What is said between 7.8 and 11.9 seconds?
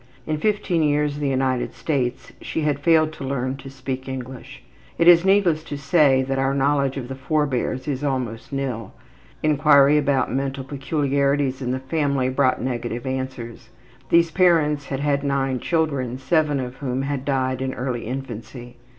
is almost nil. Inquiry about mental peculiarities in the